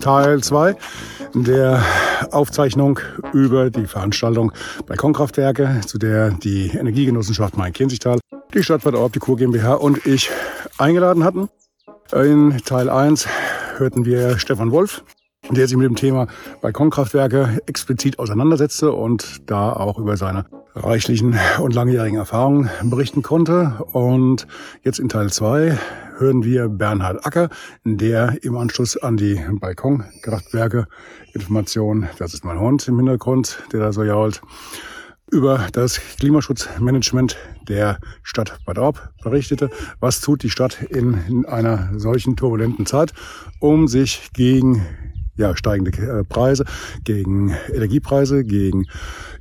[0.00, 0.76] Teil 2
[1.34, 1.82] der
[2.32, 3.00] Aufzeichnung
[3.32, 4.52] über die Veranstaltung
[4.86, 8.18] Balkonkraftwerke, zu der die Energiegenossenschaft Main-Kinzigtal,
[8.52, 10.30] die Stadtwart Orb, die Kur GmbH und ich
[10.78, 11.48] eingeladen hatten.
[12.12, 13.26] In Teil 1
[13.76, 15.04] hörten wir Stefan Wolf,
[15.48, 16.26] der sich mit dem Thema
[16.60, 20.44] Balkonkraftwerke explizit auseinandersetzte und da auch über seine
[20.74, 23.84] reichlichen und langjährigen Erfahrungen berichten konnte.
[23.92, 24.46] Und
[24.82, 25.78] jetzt in Teil 2
[26.18, 27.48] hören wir Bernhard Acker,
[27.84, 30.86] der im Anschluss an die Balkonkraftwerke
[31.32, 34.42] Information, das ist mein Hund im Hintergrund, der da so jault,
[35.30, 37.36] über das Klimaschutzmanagement
[37.68, 39.70] der Stadt Bad Orb berichtete.
[40.00, 43.12] Was tut die Stadt in, in einer solchen turbulenten Zeit,
[43.60, 44.84] um sich gegen
[45.40, 46.64] ja, steigende äh, Preise,
[47.04, 48.86] gegen Energiepreise, gegen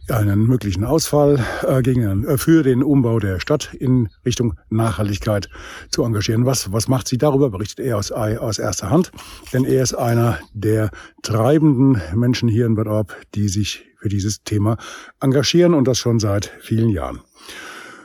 [0.08, 5.50] einen möglichen Ausfall äh, gegen, äh, für den Umbau der Stadt in Richtung Nachhaltigkeit
[5.92, 6.46] zu engagieren.
[6.46, 7.50] Was, was macht sie darüber?
[7.50, 9.12] Berichtet er aus, aus erster Hand,
[9.54, 10.90] denn er ist einer der
[11.22, 14.78] treibenden Menschen hier in Bad Orb, die sich für dieses Thema
[15.20, 17.20] engagieren und das schon seit vielen Jahren.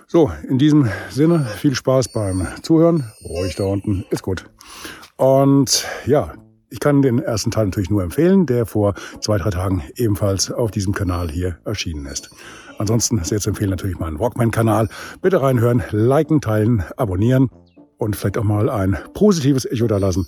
[0.08, 3.04] So, in diesem Sinne viel Spaß beim Zuhören.
[3.24, 4.44] Ruhig da unten, ist gut.
[5.16, 6.34] Und ja,
[6.74, 10.72] ich kann den ersten Teil natürlich nur empfehlen, der vor zwei, drei Tagen ebenfalls auf
[10.72, 12.30] diesem Kanal hier erschienen ist.
[12.78, 14.88] Ansonsten sehr zu empfehlen natürlich meinen Walkman-Kanal.
[15.22, 17.48] Bitte reinhören, liken, teilen, abonnieren
[17.96, 20.26] und vielleicht auch mal ein positives Echo da lassen.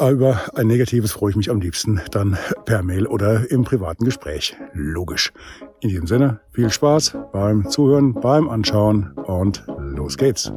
[0.00, 4.56] Über ein negatives freue ich mich am liebsten dann per Mail oder im privaten Gespräch.
[4.72, 5.32] Logisch.
[5.80, 10.52] In diesem Sinne, viel Spaß beim Zuhören, beim Anschauen und los geht's.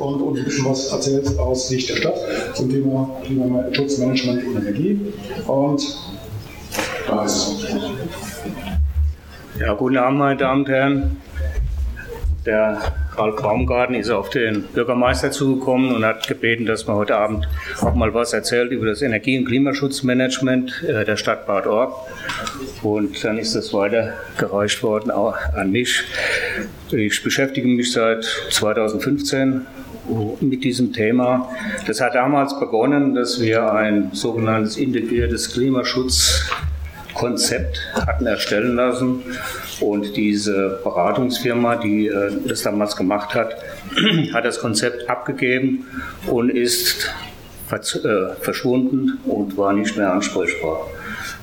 [0.00, 2.18] Und uns ein bisschen was erzählst aus Sicht der Stadt
[2.54, 5.00] zum Thema Klimaschutzmanagement und Energie.
[5.46, 5.82] Und
[7.06, 7.66] da ist es.
[9.60, 11.16] Ja, guten Abend, meine Damen und Herren.
[12.44, 12.80] Der
[13.16, 17.48] Ralf Baumgarten ist auf den Bürgermeister zugekommen und hat gebeten, dass man heute Abend
[17.80, 22.06] auch mal was erzählt über das Energie- und Klimaschutzmanagement äh, der Stadt Bad Orb.
[22.82, 26.04] Und dann ist das weitergereicht worden auch an mich.
[26.92, 29.66] Ich beschäftige mich seit 2015
[30.40, 31.48] mit diesem Thema.
[31.86, 39.22] Das hat damals begonnen, dass wir ein sogenanntes integriertes Klimaschutzkonzept hatten erstellen lassen
[39.80, 43.56] und diese Beratungsfirma, die äh, das damals gemacht hat,
[44.32, 45.86] hat das Konzept abgegeben
[46.26, 47.14] und ist
[47.70, 47.78] äh,
[48.40, 50.88] verschwunden und war nicht mehr ansprechbar.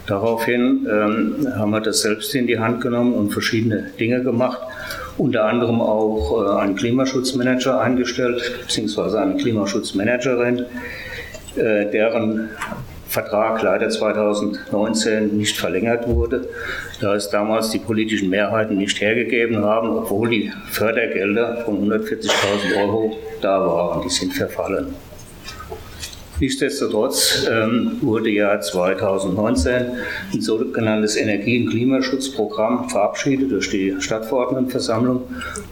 [0.05, 4.59] Daraufhin ähm, haben wir das selbst in die Hand genommen und verschiedene Dinge gemacht,
[5.17, 10.65] unter anderem auch äh, einen Klimaschutzmanager eingestellt, beziehungsweise eine Klimaschutzmanagerin,
[11.55, 12.49] äh, deren
[13.07, 16.47] Vertrag leider 2019 nicht verlängert wurde,
[16.99, 23.15] da es damals die politischen Mehrheiten nicht hergegeben haben, obwohl die Fördergelder von 140.000 Euro
[23.41, 24.01] da waren.
[24.01, 24.95] Die sind verfallen.
[26.43, 29.85] Nichtsdestotrotz ähm, wurde ja 2019
[30.33, 35.21] ein sogenanntes Energie- und Klimaschutzprogramm verabschiedet durch die Stadtverordnetenversammlung.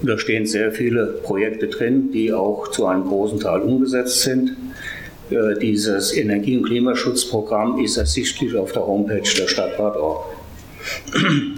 [0.01, 4.55] Da stehen sehr viele Projekte drin, die auch zu einem großen Teil umgesetzt sind.
[5.29, 10.41] Äh, dieses Energie- und Klimaschutzprogramm ist ersichtlich auf der Homepage der Stadt Bad Orb.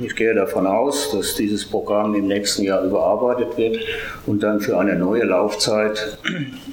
[0.03, 3.79] Ich gehe davon aus, dass dieses Programm im nächsten Jahr überarbeitet wird
[4.25, 6.17] und dann für eine neue Laufzeit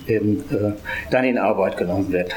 [0.06, 0.72] eben, äh,
[1.10, 2.32] dann in Arbeit genommen wird.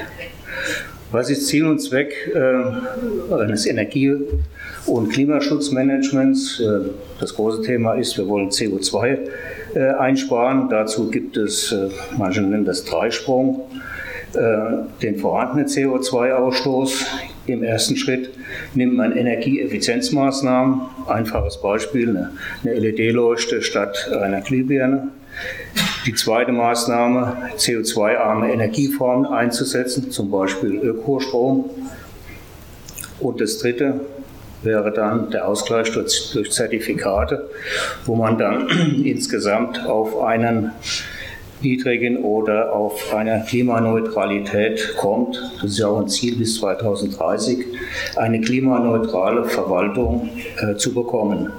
[1.11, 4.17] Was ist Ziel und Zweck äh, eines Energie-
[4.87, 6.59] und Klimaschutzmanagements?
[6.59, 9.19] Äh, das große Thema ist, wir wollen CO2
[9.75, 10.69] äh, einsparen.
[10.69, 13.61] Dazu gibt es, äh, manche nennen das Dreisprung.
[14.33, 17.05] Äh, den vorhandenen CO2-Ausstoß.
[17.45, 18.31] Im ersten Schritt
[18.73, 20.81] nimmt man Energieeffizienzmaßnahmen.
[21.07, 22.29] Einfaches Beispiel,
[22.63, 25.09] eine LED-Leuchte statt einer Glühbirne.
[26.05, 31.69] Die zweite Maßnahme, CO2-arme Energieformen einzusetzen, zum Beispiel Ökostrom.
[33.19, 34.01] Und das dritte
[34.63, 37.49] wäre dann der Ausgleich durch, durch Zertifikate,
[38.05, 38.67] wo man dann
[39.03, 40.71] insgesamt auf einen
[41.61, 45.41] niedrigen oder auf eine Klimaneutralität kommt.
[45.61, 47.65] Das ist ja auch ein Ziel bis 2030,
[48.15, 51.51] eine klimaneutrale Verwaltung äh, zu bekommen.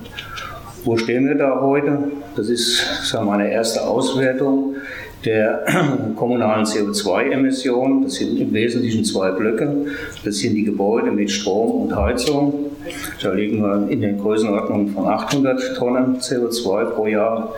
[0.84, 1.98] Wo stehen wir da heute?
[2.36, 4.74] Das ist sagen wir, eine erste Auswertung
[5.24, 5.64] der
[6.16, 8.02] kommunalen CO2-Emissionen.
[8.02, 9.86] Das sind im Wesentlichen zwei Blöcke.
[10.24, 12.70] Das sind die Gebäude mit Strom und Heizung.
[13.22, 17.54] Da liegen wir in den Größenordnungen von 800 Tonnen CO2 pro Jahr.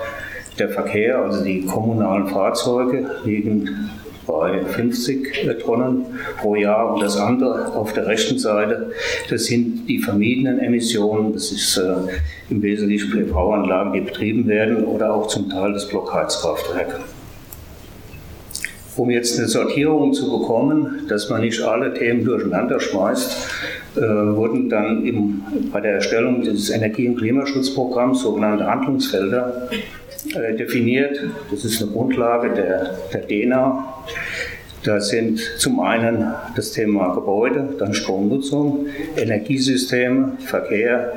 [0.58, 3.90] Der Verkehr, also die kommunalen Fahrzeuge, liegen
[4.26, 6.06] bei 50 Tonnen
[6.38, 6.94] pro Jahr.
[6.94, 8.90] Und das andere auf der rechten Seite,
[9.30, 11.32] das sind die vermiedenen Emissionen.
[11.32, 11.94] Das ist äh,
[12.50, 17.00] im Wesentlichen PV-Anlagen, die betrieben werden oder auch zum Teil das Blockheizkraftwerk.
[18.96, 23.50] Um jetzt eine Sortierung zu bekommen, dass man nicht alle Themen durcheinander schmeißt,
[23.96, 29.68] äh, wurden dann im, bei der Erstellung des Energie- und Klimaschutzprogramms sogenannte Handlungsfelder
[30.34, 31.20] äh, definiert.
[31.50, 33.95] Das ist eine Grundlage der, der DENA.
[34.82, 38.86] Da sind zum einen das Thema Gebäude, dann Stromnutzung,
[39.16, 41.12] Energiesysteme, Verkehr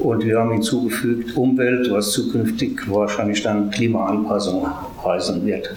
[0.00, 4.66] und wir haben hinzugefügt Umwelt, was zukünftig wahrscheinlich dann Klimaanpassung
[5.04, 5.72] heißen wird.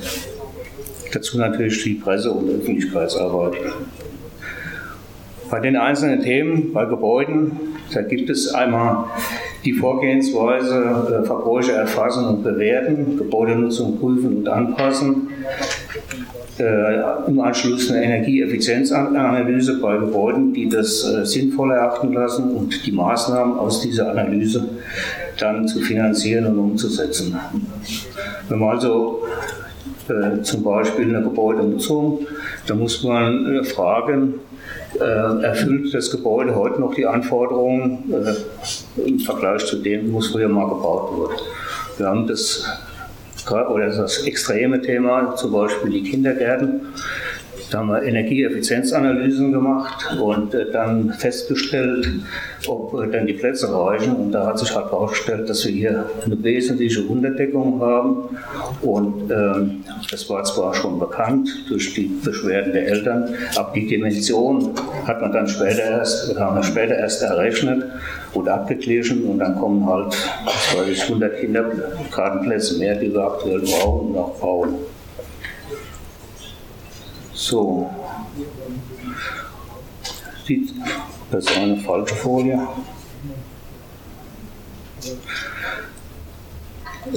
[1.13, 3.57] Dazu natürlich die Presse- und Öffentlichkeitsarbeit.
[5.49, 7.51] Bei den einzelnen Themen, bei Gebäuden,
[7.93, 9.05] da gibt es einmal
[9.65, 15.29] die Vorgehensweise, äh, Verbräuche erfassen und bewerten, Gebäudenutzung prüfen und anpassen,
[16.59, 22.91] äh, im Anschluss eine Energieeffizienzanalyse bei Gebäuden, die das äh, sinnvoll erachten lassen und die
[22.91, 24.67] Maßnahmen aus dieser Analyse
[25.39, 27.39] dann zu finanzieren und umzusetzen.
[28.47, 29.23] Wenn man also
[30.09, 32.25] äh, zum Beispiel eine Gebäudenutzung,
[32.67, 34.35] da muss man äh, fragen,
[34.99, 40.27] äh, erfüllt das Gebäude heute noch die Anforderungen äh, im Vergleich zu dem, wo es
[40.27, 41.35] früher mal gebaut wurde.
[41.97, 42.65] Wir haben das,
[43.51, 46.81] oder das extreme Thema, zum Beispiel die Kindergärten.
[47.71, 52.07] Da haben wir Energieeffizienzanalysen gemacht und äh, dann festgestellt,
[52.67, 54.15] ob äh, dann die Plätze reichen.
[54.15, 58.37] Und da hat sich halt herausgestellt, dass wir hier eine wesentliche Unterdeckung haben.
[58.81, 64.73] Und ähm, das war zwar schon bekannt durch die Beschwerden der Eltern, aber die Dimension
[65.05, 67.83] hat man dann später erst, haben wir später erst errechnet
[68.33, 69.25] und abgeglichen.
[69.25, 74.17] Und dann kommen halt, was weiß ich, 100 Kindergartenplätze mehr, die wir aktuell brauchen und
[74.17, 74.67] auch.
[77.39, 77.89] So.
[81.31, 82.67] Das ist eine falsche Folie.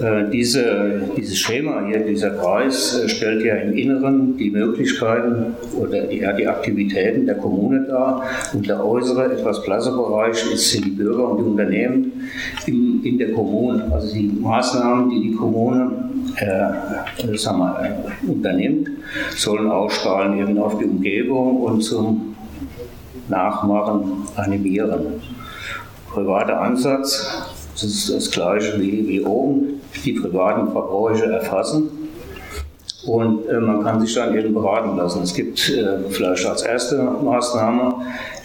[0.01, 6.03] Äh, diese, dieses Schema hier, dieser Kreis, äh, stellt ja im Inneren die Möglichkeiten oder
[6.03, 8.23] die, ja, die Aktivitäten der Kommune dar.
[8.53, 12.31] Und der äußere, etwas blasse Bereich ist, sind die Bürger und die Unternehmen
[12.67, 13.91] in, in der Kommune.
[13.93, 15.91] Also die Maßnahmen, die die Kommune
[16.37, 18.89] äh, sagen wir, äh, unternimmt,
[19.37, 22.37] sollen ausstrahlen eben auf die Umgebung und zum
[23.29, 25.21] Nachmachen animieren.
[26.09, 27.52] Privater Ansatz,
[27.83, 31.91] das ist das gleiche wie, wie oben, die privaten Verbräuche erfassen
[33.05, 35.23] und äh, man kann sich dann eben beraten lassen.
[35.23, 37.97] Es gibt äh, vielleicht als erste Maßnahme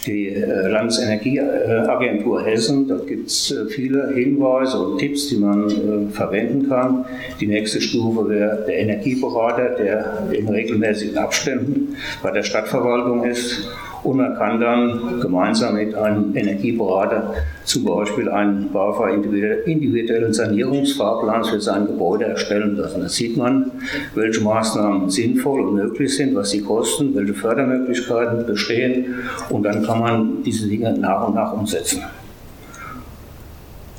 [0.06, 2.88] die äh, Landesenergieagentur Hessen.
[2.88, 7.06] Da gibt es äh, viele Hinweise und Tipps, die man äh, verwenden kann.
[7.40, 13.68] Die nächste Stufe wäre der Energieberater, der in regelmäßigen Abständen bei der Stadtverwaltung ist
[14.08, 17.34] und man kann dann gemeinsam mit einem Energieberater
[17.66, 23.02] zum Beispiel einen BAFA individuellen Sanierungsfahrplan für sein Gebäude erstellen lassen.
[23.02, 23.70] Da sieht man,
[24.16, 29.16] welche Maßnahmen sinnvoll und möglich sind, was sie kosten, welche Fördermöglichkeiten bestehen
[29.50, 32.02] und dann kann man diese Dinge nach und nach umsetzen.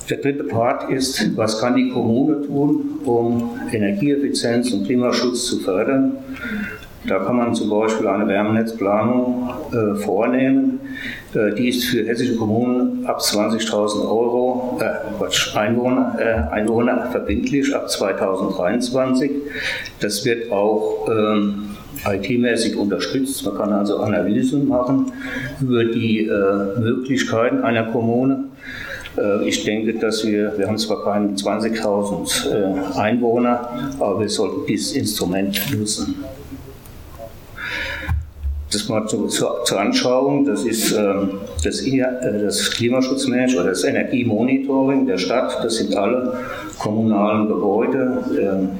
[0.09, 6.13] Der dritte Part ist, was kann die Kommune tun, um Energieeffizienz und Klimaschutz zu fördern.
[7.09, 10.81] Da kann man zum Beispiel eine Wärmenetzplanung äh, vornehmen.
[11.35, 17.75] Äh, die ist für hessische Kommunen ab 20.000 Euro, äh, Quatsch, Einwohner, äh, Einwohner verbindlich
[17.75, 19.31] ab 2023.
[20.01, 23.45] Das wird auch ähm, IT-mäßig unterstützt.
[23.47, 25.11] Man kann also Analysen machen
[25.63, 28.45] über die äh, Möglichkeiten einer Kommune.
[29.17, 34.93] Äh, ich denke, dass wir, wir haben zwar keine 20.000 Einwohner, aber wir sollten dieses
[34.93, 36.17] Instrument nutzen.
[38.71, 42.03] Das mal zu, zu, zur Anschauung, das ist ähm, das, äh,
[42.43, 45.65] das Klimaschutzmanagement oder das Energiemonitoring der Stadt.
[45.65, 46.35] Das sind alle
[46.79, 48.23] kommunalen Gebäude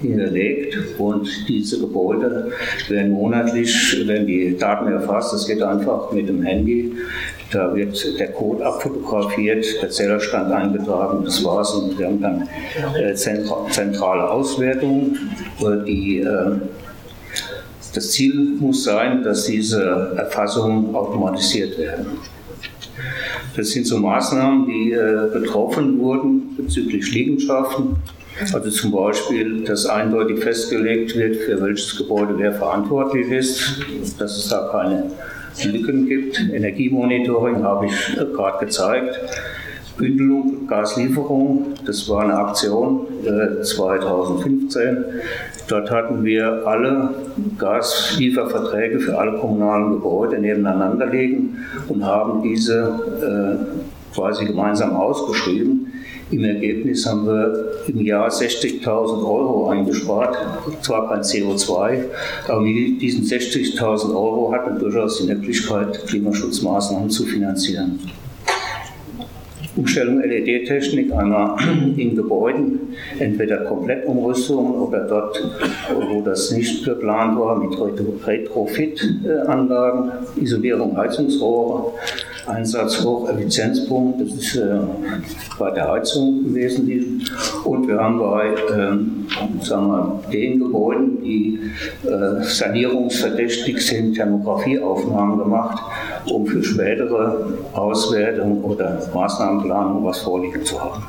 [0.03, 2.53] äh, hinterlegt und diese Gebäude
[2.89, 5.33] werden monatlich, werden die Daten erfasst.
[5.33, 6.93] Das geht einfach mit dem Handy.
[7.51, 11.73] Da wird der Code abfotografiert, der Zählerstand eingetragen, das war's.
[11.73, 12.49] Und wir haben dann
[12.95, 15.17] äh, zentrale Auswertungen,
[15.87, 16.57] die äh,
[17.95, 22.07] das Ziel muss sein, dass diese Erfassungen automatisiert werden.
[23.57, 27.97] Das sind so Maßnahmen, die äh, getroffen wurden bezüglich Liegenschaften.
[28.53, 33.81] Also zum Beispiel, dass eindeutig festgelegt wird, für welches Gebäude wer verantwortlich ist,
[34.19, 35.11] dass es da keine
[35.65, 36.39] Lücken gibt.
[36.39, 39.19] Energiemonitoring habe ich äh, gerade gezeigt.
[39.99, 45.05] Bündelung Gaslieferung, das war eine Aktion äh, 2015.
[45.67, 47.11] Dort hatten wir alle
[47.59, 52.79] Gaslieferverträge für alle kommunalen Gebäude nebeneinander liegen und haben diese
[53.21, 55.93] äh, quasi gemeinsam ausgeschrieben.
[56.31, 60.37] Im Ergebnis haben wir im Jahr 60.000 Euro eingespart,
[60.83, 62.05] zwar kein CO2,
[62.47, 67.99] aber mit diesen 60.000 Euro hat man durchaus die Möglichkeit, Klimaschutzmaßnahmen zu finanzieren.
[69.79, 71.57] Umstellung LED-Technik einmal
[71.97, 75.41] in Gebäuden, entweder Komplettumrüstung oder dort,
[76.11, 77.79] wo das nicht geplant war, mit
[78.27, 81.93] Retrofit-Anlagen, Isolierung Heizungsrohre,
[82.49, 84.79] Einsatz Hocheffizienzpunkt, das ist äh,
[85.59, 87.29] bei der Heizung Wesentlichen.
[87.65, 89.27] Und wir haben bei ähm,
[89.63, 91.61] sagen wir, den Gebäuden, die
[92.05, 95.83] äh, sanierungsverdächtig sind, Thermografieaufnahmen gemacht,
[96.27, 101.03] um für spätere Auswertung oder Maßnahmenplanung was vorliegen zu haben.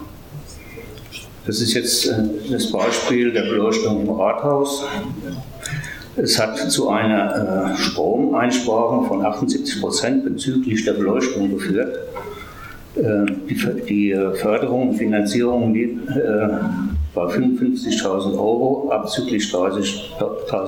[1.45, 2.13] Das ist jetzt äh,
[2.51, 4.83] das Beispiel der Beleuchtung im Rathaus.
[6.15, 11.97] Es hat zu einer äh, Stromeinsparung von 78 Prozent bezüglich der Beleuchtung geführt.
[12.95, 13.55] Äh, die,
[13.87, 16.47] die, Förderung und Finanzierung liegt äh,
[17.19, 20.15] bei 55.000 Euro, abzüglich 30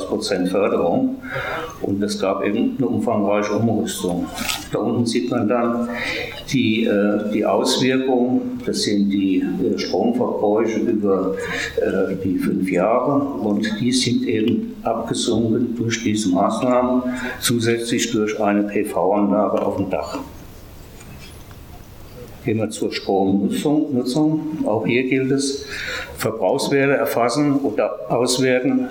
[0.09, 1.15] Prozent Förderung.
[1.81, 4.25] Und es gab eben eine umfangreiche Umrüstung.
[4.71, 5.87] Da unten sieht man dann
[6.51, 11.35] die, äh, die Auswirkungen, das sind die äh, Stromverbräuche über
[11.77, 17.03] äh, die fünf Jahre und die sind eben abgesunken durch diese Maßnahmen,
[17.39, 20.19] zusätzlich durch eine PV-Anlage auf dem Dach.
[22.43, 23.93] Gehen wir zur Stromnutzung.
[23.93, 24.65] Nutzung.
[24.65, 25.65] Auch hier gilt es,
[26.21, 28.87] Verbrauchswerte erfassen oder auswerten,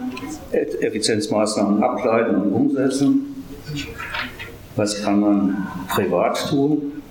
[0.51, 3.45] Effizienzmaßnahmen ableiten und umsetzen.
[4.75, 7.03] Was kann man privat tun?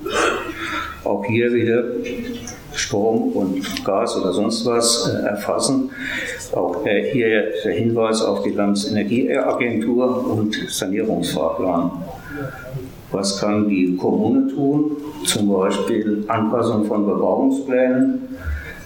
[1.06, 1.84] Auch hier wieder
[2.74, 5.90] Strom und Gas oder sonst was äh, erfassen.
[6.54, 11.92] Auch der, hier der Hinweis auf die Landesenergieagentur und Sanierungsfahrplan.
[13.12, 14.98] Was kann die Kommune tun?
[15.26, 18.28] Zum Beispiel Anpassung von Bebauungsplänen.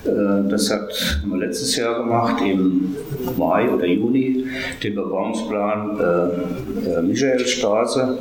[0.05, 2.95] Äh, das hat wir letztes Jahr gemacht, im
[3.37, 4.45] Mai oder Juni,
[4.83, 8.17] den Bebauungsplan äh, äh, Michaelstraße.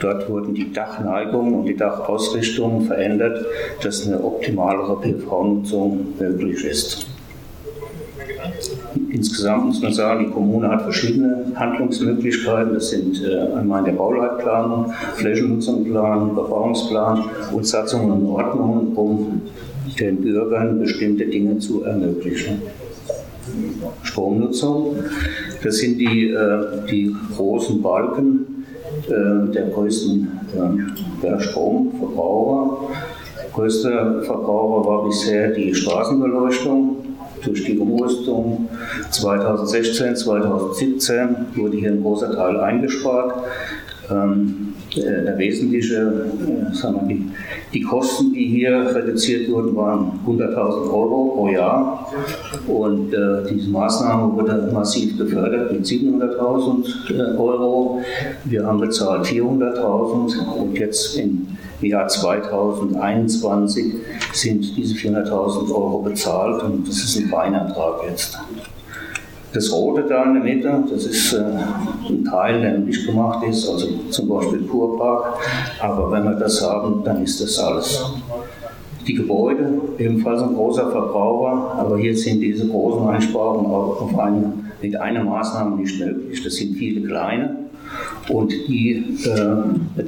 [0.00, 3.44] Dort wurden die Dachneigungen und die Dachausrichtungen verändert,
[3.82, 7.06] dass eine optimalere PV-Nutzung möglich ist.
[9.10, 12.74] Insgesamt muss man sagen, die Kommune hat verschiedene Handlungsmöglichkeiten.
[12.74, 19.42] Das sind äh, einmal in der Bauleitplanung, Flächennutzungsplan, Bebauungsplan und Satzungen und Ordnungen, um
[19.98, 22.62] den Bürgern bestimmte Dinge zu ermöglichen.
[24.02, 24.96] Stromnutzung,
[25.62, 28.64] das sind die, äh, die großen Balken
[29.06, 30.28] äh, der größten
[31.22, 32.88] der Stromverbraucher.
[33.42, 37.04] Der größte Verbraucher war bisher die Straßenbeleuchtung
[37.44, 38.68] durch die Umrüstung
[39.10, 43.34] 2016, 2017 wurde hier ein großer Teil eingespart.
[44.10, 47.30] Ähm, der wesentliche, äh, sagen wir, die,
[47.72, 50.56] die Kosten, die hier reduziert wurden, waren 100.000
[50.92, 52.12] Euro pro Jahr.
[52.66, 58.00] Und äh, diese Maßnahme wurde massiv gefördert mit 700.000 äh, Euro.
[58.44, 61.48] Wir haben bezahlt 400.000 und jetzt im
[61.80, 63.94] Jahr 2021
[64.32, 68.38] sind diese 400.000 Euro bezahlt und das ist ein Beinertrag jetzt.
[69.54, 71.44] Das Rote da in der Mitte, das ist äh,
[72.08, 75.38] ein Teil, der nicht gemacht ist, also zum Beispiel Kurpark.
[75.78, 78.04] Aber wenn wir das haben, dann ist das alles.
[79.06, 84.96] Die Gebäude, ebenfalls ein großer Verbraucher, aber hier sind diese großen Einsparungen auf eine, mit
[85.00, 86.42] einer Maßnahme nicht möglich.
[86.42, 87.56] Das sind viele kleine
[88.30, 90.02] und die äh,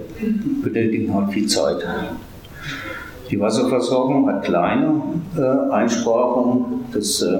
[0.65, 1.87] benötigen halt viel Zeit.
[3.31, 5.01] Die Wasserversorgung hat kleine
[5.37, 6.85] äh, Einsparungen.
[6.93, 7.39] Das äh,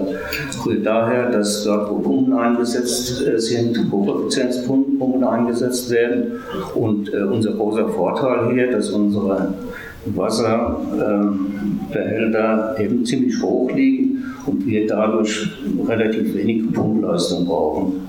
[0.65, 6.41] rührt daher, dass dort, wo Pumpen eingesetzt äh, sind, Hocheffizienzpumpen eingesetzt werden.
[6.75, 9.55] Und äh, unser großer Vorteil hier, dass unsere
[10.07, 15.51] Wasserbehälter eben ziemlich hoch liegen und wir dadurch
[15.87, 18.09] relativ wenig Pumpleistung brauchen.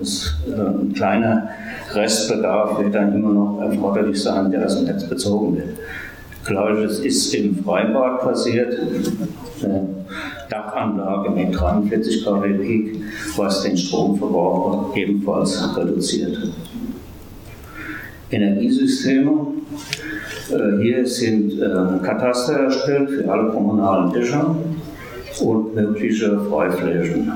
[0.01, 1.48] Ist äh, ein kleiner
[1.94, 5.70] Restbedarf wird dann immer noch erforderlich sein, der aus dem Netz bezogen wird.
[6.46, 8.78] Gleiches ist im Freibad passiert.
[9.64, 9.88] Eine
[10.50, 13.02] Dachanlage mit 43 kW Peak,
[13.36, 16.38] was den Stromverbrauch ebenfalls reduziert.
[18.30, 19.48] Energiesysteme.
[20.52, 24.56] Äh, hier sind äh, Kataster erstellt für alle kommunalen Dächer
[25.42, 27.32] und mögliche Freiflächen.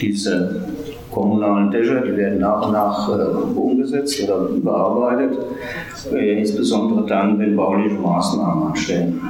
[0.00, 0.62] Diese
[1.10, 7.56] kommunalen Dächer, die werden nach und nach äh, umgesetzt oder überarbeitet, äh, insbesondere dann, wenn
[7.56, 9.20] bauliche Maßnahmen anstehen.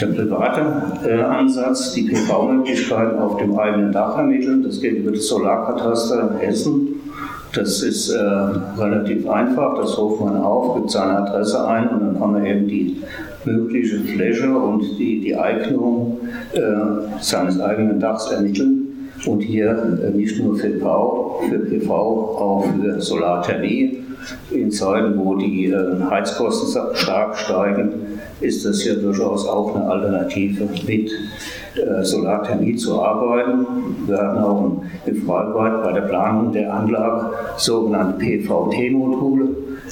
[0.00, 5.26] Der private äh, Ansatz, die PV-Möglichkeiten auf dem eigenen Dach ermitteln, das geht über das
[5.26, 6.88] Solarkataster in Hessen.
[7.52, 12.18] Das ist äh, relativ einfach, das ruft man auf, gibt seine Adresse ein und dann
[12.18, 13.02] kann man eben die
[13.44, 16.18] mögliche Fläche und die, die Eignung
[16.52, 16.60] äh,
[17.20, 23.00] seines eigenen Dachs ermitteln und hier äh, nicht nur für PV, für PV, auch für
[23.00, 24.04] Solarthermie.
[24.50, 30.68] In Zeiten, wo die äh, Heizkosten stark steigen, ist das ja durchaus auch eine Alternative,
[30.86, 31.10] mit
[31.74, 33.66] äh, Solarthermie zu arbeiten.
[34.06, 39.48] Wir hatten auch im Freibad bei der Planung der Anlage sogenannte PVT-Module.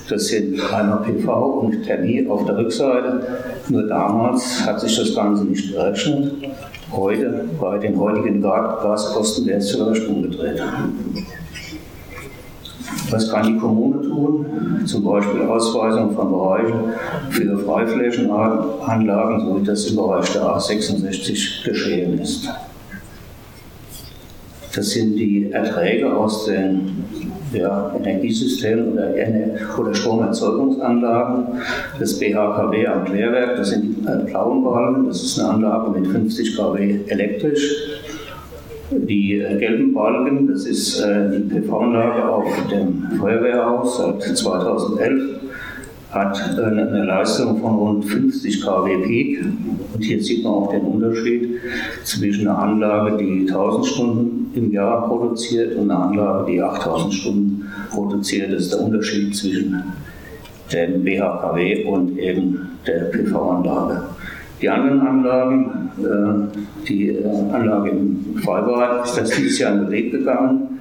[0.09, 3.21] Das sind einmal PV und Thermie auf der Rückseite.
[3.69, 6.33] Nur damals hat sich das Ganze nicht gerechnet.
[6.93, 10.63] Heute, bei den heutigen Gaskosten, wäre es sogar umgedreht.
[13.11, 14.47] Was kann die Kommune tun?
[14.85, 16.75] Zum Beispiel Ausweisung von Bereichen
[17.31, 22.49] für Freiflächenanlagen, so wie das im Bereich der A66 geschehen ist.
[24.75, 27.05] Das sind die Erträge aus den
[27.53, 29.15] ja, Energiesystemen oder,
[29.79, 31.47] oder Stromerzeugungsanlagen
[31.99, 33.57] des BHKW am Klärwerk.
[33.57, 35.07] Das sind die äh, blauen Balken.
[35.07, 38.01] Das ist eine Anlage mit 50 kW elektrisch.
[38.91, 45.41] Die äh, gelben Balken, das ist äh, die PV-Anlage auf dem Feuerwehrhaus seit 2011
[46.11, 49.45] hat eine Leistung von rund 50 kW Peak.
[49.93, 51.61] Und hier sieht man auch den Unterschied
[52.05, 57.69] zwischen einer Anlage, die 1000 Stunden im Jahr produziert und einer Anlage, die 8000 Stunden
[57.91, 58.53] produziert.
[58.53, 59.83] Das ist der Unterschied zwischen
[60.73, 64.03] dem BHKW und eben der PV-Anlage.
[64.61, 70.13] Die anderen Anlagen, äh, die äh, Anlage im Freibad, ist das dieses Jahr in Betrieb
[70.13, 70.77] gegangen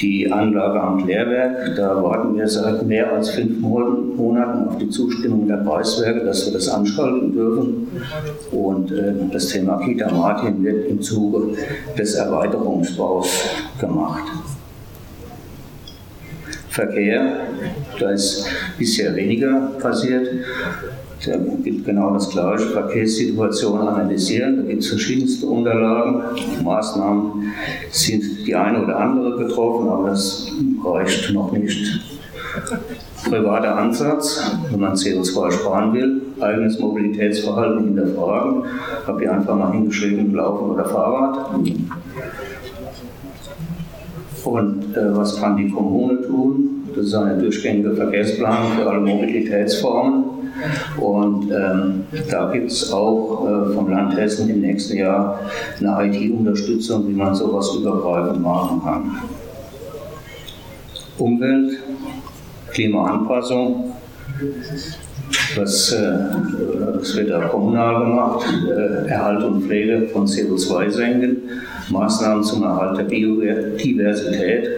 [0.00, 1.76] die Anlage am Klärwerk.
[1.76, 6.54] Da warten wir seit mehr als fünf Monaten auf die Zustimmung der Preiswerke, dass wir
[6.54, 7.88] das anschalten dürfen.
[8.50, 11.56] Und äh, das Thema Kita Martin wird im Zuge
[11.98, 13.44] des Erweiterungsbaus
[13.78, 14.24] gemacht.
[16.68, 17.40] Verkehr,
[17.98, 18.46] da ist
[18.78, 20.28] bisher weniger passiert.
[21.24, 22.66] Da gilt genau das Gleiche.
[22.66, 24.56] Verkehrssituation analysieren.
[24.56, 26.22] Da gibt es verschiedenste Unterlagen.
[26.64, 27.52] Maßnahmen
[27.90, 30.50] sind die eine oder andere getroffen, aber das
[30.82, 32.00] reicht noch nicht.
[33.28, 38.64] Privater Ansatz, wenn man CO2 sparen will, eigenes Mobilitätsverhalten hinterfragen.
[39.06, 41.54] Habe ich einfach mal hingeschrieben, Laufen oder Fahrrad.
[44.44, 46.88] Und äh, was kann die Kommune tun?
[46.96, 50.29] Das ist eine durchgängige Verkehrsplanung für alle Mobilitätsformen.
[50.98, 55.40] Und ähm, da gibt es auch äh, vom Land Hessen im nächsten Jahr
[55.78, 59.18] eine IT-Unterstützung, wie man sowas übergreifend machen kann.
[61.18, 61.78] Umwelt,
[62.70, 63.92] Klimaanpassung,
[65.56, 66.18] das, äh,
[66.98, 71.42] das wird da kommunal gemacht, äh, Erhalt und Pflege von CO2-Senken,
[71.90, 74.68] Maßnahmen zum Erhalt der Biodiversität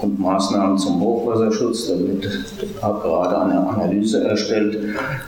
[0.00, 1.88] und Maßnahmen zum Hochwasserschutz.
[1.88, 2.28] Da wird
[2.80, 4.78] gerade eine Analyse erstellt,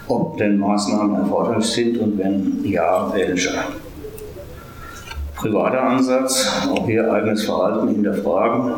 [0.08, 3.50] ob denn Maßnahmen erforderlich sind und wenn ja, welche.
[5.37, 8.72] Privater Ansatz, auch hier eigenes Verhalten hinterfragen.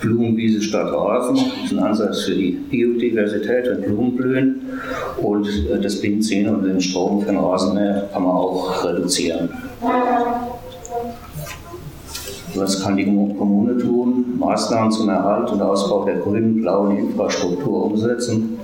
[0.00, 4.60] Blumenwiese statt Rasen, das ist ein Ansatz für die Biodiversität, wenn Blumen blühen.
[5.16, 9.48] Und äh, das Benzin und den Strom für den Rasenmäher kann man auch reduzieren.
[12.60, 14.36] Was kann die Kommune tun?
[14.38, 18.58] Maßnahmen zum Erhalt und Ausbau der grünen, blauen Infrastruktur umsetzen.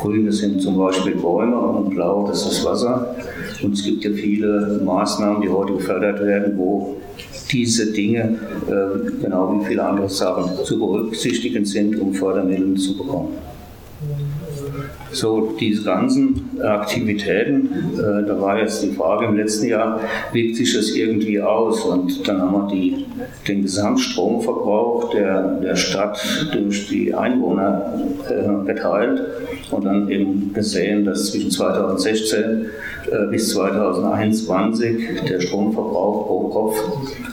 [0.00, 3.14] Grüne sind zum Beispiel Bäume und blau, das ist Wasser.
[3.62, 6.96] Und es gibt ja viele Maßnahmen, die heute gefördert werden, wo
[7.50, 13.28] diese Dinge, äh, genau wie viele andere Sachen, zu berücksichtigen sind, um Fördermittel zu bekommen.
[15.12, 20.00] So, diese ganzen Aktivitäten, äh, da war jetzt die Frage im letzten Jahr,
[20.32, 21.82] wirkt sich das irgendwie aus?
[21.84, 23.06] Und dann haben wir die,
[23.46, 26.18] den Gesamtstromverbrauch der, der Stadt
[26.52, 27.94] durch die Einwohner
[28.28, 29.22] äh, geteilt
[29.70, 32.66] und dann eben gesehen, dass zwischen 2016
[33.10, 36.76] äh, bis 2021 der Stromverbrauch pro Kopf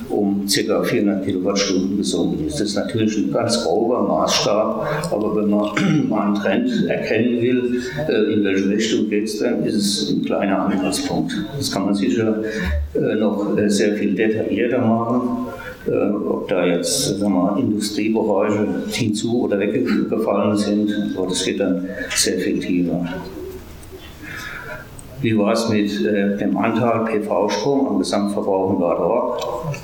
[0.10, 0.84] um ca.
[0.84, 2.60] 400 Kilowattstunden gesunken ist.
[2.60, 7.50] Das ist natürlich ein ganz grober Maßstab, aber wenn man mal einen Trend erkennen will,
[7.57, 11.33] äh, in welche Richtung geht es dann, ist es ein kleiner Anhaltspunkt.
[11.57, 12.43] Das kann man sicher
[12.93, 15.47] äh, noch sehr viel detaillierter machen.
[16.27, 22.37] ob da jetzt sagen wir, Industriebereiche hinzu oder weggefallen sind, aber das geht dann sehr
[22.37, 23.03] viel tiefer.
[25.21, 29.75] Wie war es mit äh, dem Anteil PV-Strom am Gesamtverbrauch in Bad Orb?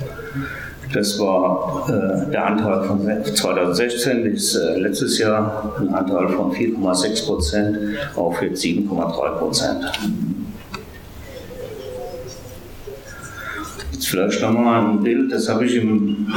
[0.92, 3.00] Das war äh, der Anteil von
[3.34, 7.78] 2016 bis äh, letztes Jahr ein Anteil von 4,6 Prozent
[8.16, 9.84] auf jetzt 7,3 Prozent.
[13.92, 16.32] Jetzt vielleicht nochmal ein Bild, das habe ich im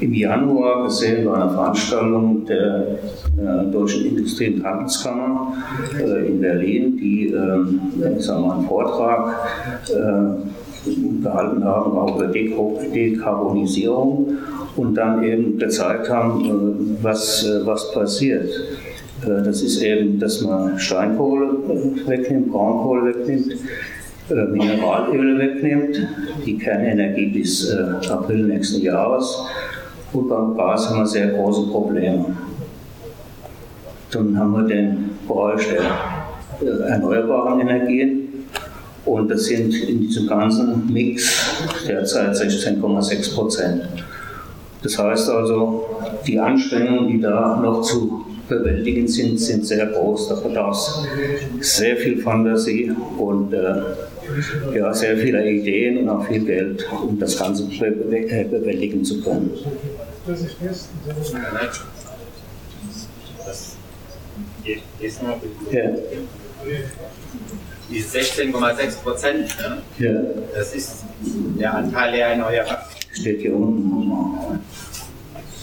[0.00, 2.98] im Januar gesehen bei einer Veranstaltung der
[3.38, 5.54] äh, Deutschen Industrie- und Handelskammer
[5.98, 9.48] äh, in Berlin, die äh, ich sag mal, einen Vortrag
[9.88, 14.38] äh, gehalten haben auch über Dekarbonisierung
[14.76, 16.50] und dann eben gezeigt haben, äh,
[17.02, 18.50] was, äh, was passiert.
[19.24, 21.56] Das ist eben, dass man Steinkohle
[22.06, 23.56] wegnimmt, Braunkohle wegnimmt,
[24.28, 25.96] Mineralöle wegnimmt,
[26.44, 27.74] die Kernenergie bis
[28.10, 29.46] April nächsten Jahres
[30.14, 32.36] Gut, beim Gas haben wir sehr große Probleme.
[34.12, 35.66] Dann haben wir den Bereich
[36.60, 38.23] der äh, erneuerbaren Energien
[39.04, 43.82] und das sind in diesem ganzen Mix derzeit 16,6 Prozent.
[44.82, 45.86] Das heißt also,
[46.26, 50.28] die Anstrengungen, die da noch zu bewältigen sind, sind sehr groß.
[50.28, 50.76] Da bedarf
[51.58, 53.82] es sehr viel Fantasie und äh,
[54.74, 59.50] ja, sehr viele Ideen und auch viel Geld, um das Ganze äh, bewältigen zu können.
[65.70, 65.90] Ja.
[67.90, 69.82] Die 16,6 Prozent, ne?
[69.98, 70.20] ja.
[70.54, 72.78] das ist der Anteil der Erneuerbaren.
[73.12, 73.94] Steht hier unten.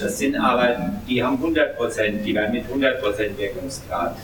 [0.02, 0.76] Das sind aber,
[1.08, 4.16] die haben 100 Prozent, die werden mit 100 Prozent Wirkungsgrad.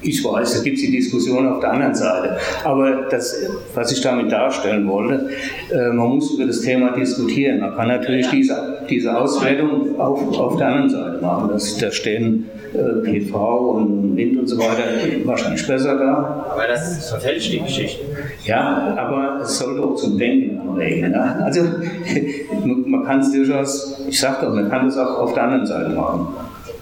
[0.00, 2.38] Ich weiß, da gibt es die Diskussion auf der anderen Seite.
[2.62, 3.36] Aber das,
[3.74, 5.30] was ich damit darstellen wollte,
[5.72, 7.60] äh, man muss über das Thema diskutieren.
[7.60, 8.32] Man kann natürlich ja.
[8.32, 11.48] diese, diese Auswertung auf, auf der anderen Seite machen.
[11.52, 14.84] Das, da stehen äh, PV und Wind und so weiter
[15.24, 16.46] wahrscheinlich besser da.
[16.50, 18.04] Aber das verfälscht die Geschichte.
[18.44, 21.12] Ja, aber es soll doch zum Denken anregen.
[21.12, 21.38] Ja?
[21.42, 21.62] Also
[22.64, 25.90] man kann es durchaus, ich sage doch, man kann das auch auf der anderen Seite
[25.90, 26.28] machen.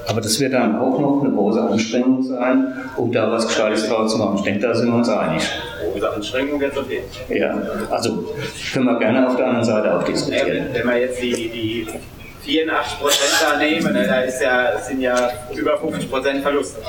[0.09, 4.13] Aber das wird dann auch noch eine große Anstrengung sein, um da was Gescheites draus
[4.13, 4.37] zu machen.
[4.37, 5.49] Ich denke, da sind wir uns einig.
[5.93, 7.37] Große Anstrengung wird es auf jeden Fall.
[7.37, 7.55] Ja,
[7.91, 8.25] also
[8.73, 10.67] können wir gerne auf der anderen Seite auch diskutieren.
[10.73, 11.87] Wenn wir jetzt die, die
[12.45, 16.81] 84 Prozent da nehmen, ne, da ist ja, sind ja über 50 Prozent Verluste.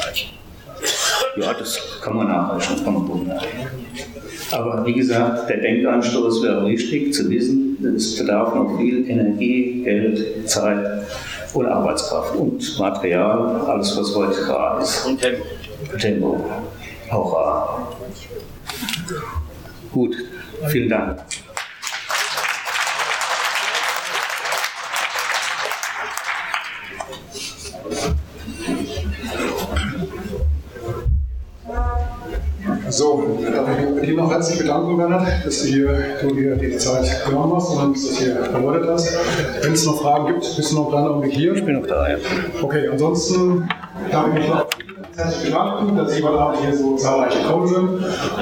[1.38, 3.28] Ja, das kann man nachrechnen, kann man gut.
[4.52, 10.50] Aber wie gesagt, der Denkanstoß wäre wichtig zu wissen, es bedarf noch viel Energie, Geld,
[10.50, 11.06] Zeit
[11.54, 15.06] und Arbeitskraft und Material, alles was heute rar ist.
[15.06, 15.44] Und Tempo.
[16.00, 16.46] Tempo,
[17.10, 17.98] auch rar.
[19.92, 20.16] Gut,
[20.68, 21.20] vielen Dank.
[32.96, 36.56] So, ich darf mich bei dir noch herzlich bedanken, Bernhard, dass du hier, du dir
[36.56, 39.18] die Zeit genommen hast und das hier erläutert hast.
[39.64, 41.56] Wenn es noch Fragen gibt, bist du noch dran Augenblick hier?
[41.56, 42.18] Ich bin noch da, ja.
[42.62, 43.68] Okay, ansonsten
[44.12, 44.68] darf ich mich noch
[45.16, 47.90] herzlich bedanken, dass Sie heute Abend hier so zahlreich gekommen sind.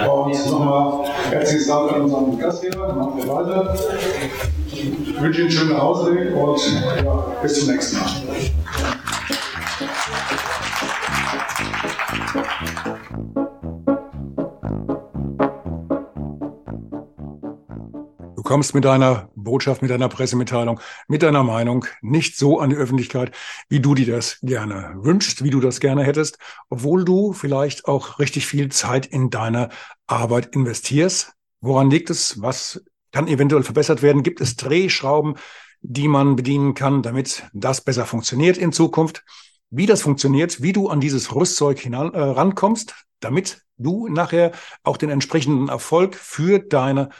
[0.09, 3.73] Und nochmal herzliches Dank an unseren Gastgeber, dann machen wir weiter.
[4.67, 6.59] Ich wünsche Ihnen einen schönen Ausweg und
[7.05, 9.00] ja, bis zum nächsten Mal.
[18.51, 23.31] Kommst mit deiner Botschaft, mit deiner Pressemitteilung, mit deiner Meinung nicht so an die Öffentlichkeit,
[23.69, 26.37] wie du dir das gerne wünschst, wie du das gerne hättest,
[26.69, 29.69] obwohl du vielleicht auch richtig viel Zeit in deine
[30.05, 31.31] Arbeit investierst.
[31.61, 32.41] Woran liegt es?
[32.41, 32.83] Was
[33.13, 34.21] kann eventuell verbessert werden?
[34.21, 35.35] Gibt es Drehschrauben,
[35.79, 39.23] die man bedienen kann, damit das besser funktioniert in Zukunft?
[39.69, 44.51] Wie das funktioniert, wie du an dieses Rüstzeug hinan, äh, rankommst, damit du nachher
[44.83, 47.11] auch den entsprechenden Erfolg für deine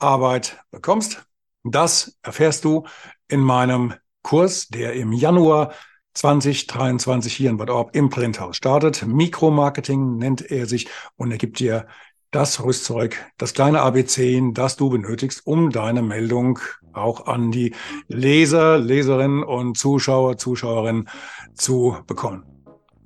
[0.00, 1.22] Arbeit bekommst.
[1.62, 2.86] Das erfährst du
[3.28, 5.72] in meinem Kurs, der im Januar
[6.14, 9.06] 2023 hier in Bad Orb im Printhaus startet.
[9.06, 11.86] Mikromarketing nennt er sich und er gibt dir
[12.30, 16.60] das Rüstzeug, das kleine ABC, das du benötigst, um deine Meldung
[16.92, 17.74] auch an die
[18.08, 21.08] Leser, Leserinnen und Zuschauer, Zuschauerinnen
[21.54, 22.44] zu bekommen.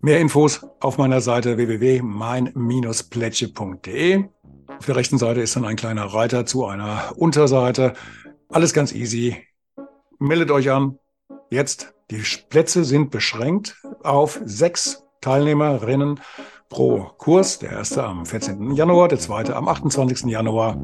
[0.00, 4.24] Mehr Infos auf meiner Seite www.mein-plätsche.de.
[4.68, 7.94] Auf der rechten Seite ist dann ein kleiner Reiter zu einer Unterseite.
[8.48, 9.36] Alles ganz easy.
[10.18, 10.98] Meldet euch an.
[11.50, 11.94] Jetzt.
[12.10, 16.20] Die Plätze sind beschränkt auf sechs Teilnehmerinnen
[16.68, 17.58] pro Kurs.
[17.58, 18.72] Der erste am 14.
[18.72, 20.30] Januar, der zweite am 28.
[20.30, 20.76] Januar.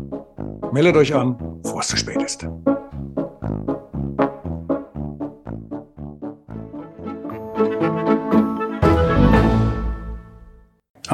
[0.72, 2.48] Meldet euch an, bevor es zu spät ist.